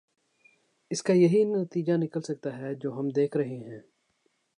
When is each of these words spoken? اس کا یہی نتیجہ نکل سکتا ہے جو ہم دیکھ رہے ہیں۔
اس 0.91 1.03
کا 1.03 1.13
یہی 1.13 1.43
نتیجہ 1.43 1.93
نکل 1.97 2.21
سکتا 2.21 2.57
ہے 2.57 2.73
جو 2.75 2.99
ہم 2.99 3.09
دیکھ 3.09 3.37
رہے 3.37 3.57
ہیں۔ 3.57 3.79